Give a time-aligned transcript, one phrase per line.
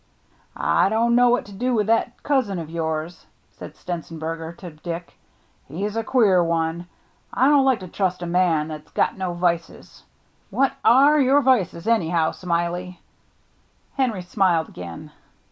[0.55, 5.13] "I don't know what to do with that cousin of yours," said Stenzenberger to Dick."
[5.67, 6.87] He's a queer one.
[7.31, 10.03] I don't like to trust a man that's got no vices.
[10.49, 12.31] What are your vices, anyhow.
[12.31, 12.99] Smiley?"
[13.93, 15.11] Henry smiled again.